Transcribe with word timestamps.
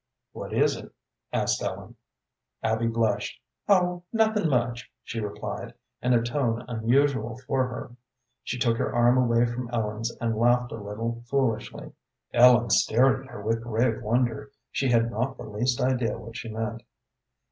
"What 0.31 0.51
is 0.51 0.75
it?" 0.77 0.91
asked 1.31 1.61
Ellen. 1.61 1.95
Abby 2.63 2.87
blushed. 2.87 3.39
"Oh, 3.69 4.01
nothing 4.11 4.49
much," 4.49 4.91
she 5.03 5.19
replied, 5.19 5.75
in 6.01 6.13
a 6.13 6.23
tone 6.23 6.65
unusual 6.67 7.37
for 7.45 7.67
her. 7.67 7.91
She 8.41 8.57
took 8.57 8.77
her 8.77 8.91
arm 8.95 9.15
away 9.19 9.45
from 9.45 9.69
Ellen's, 9.69 10.09
and 10.19 10.35
laughed 10.35 10.71
a 10.71 10.77
little 10.81 11.21
foolishly. 11.27 11.91
Ellen 12.33 12.71
stared 12.71 13.21
at 13.21 13.27
her 13.29 13.43
with 13.43 13.61
grave 13.61 14.01
wonder. 14.01 14.49
She 14.71 14.89
had 14.89 15.11
not 15.11 15.37
the 15.37 15.43
least 15.43 15.79
idea 15.79 16.17
what 16.17 16.35
she 16.35 16.49
meant. 16.49 16.81